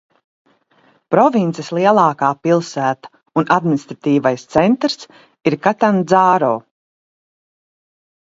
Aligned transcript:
Provinces 1.15 1.67
lielākā 1.77 2.29
pilsēta 2.47 3.11
un 3.41 3.51
administratīvais 3.57 4.47
centrs 4.55 5.05
ir 5.51 5.57
Katandzāro. 5.67 6.51